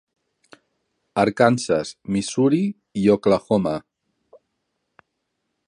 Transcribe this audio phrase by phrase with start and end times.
[1.23, 2.61] Arkansas, Missouri
[3.03, 3.75] i Oklahoma.